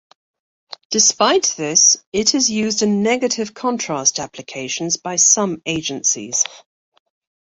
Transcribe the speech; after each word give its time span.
Despite 0.89 1.53
this, 1.57 2.03
it 2.11 2.33
is 2.33 2.49
used 2.49 2.81
in 2.81 3.03
negative-contrast 3.03 4.17
applications 4.19 4.97
by 4.97 5.17
some 5.17 5.61
agencies. 5.67 6.43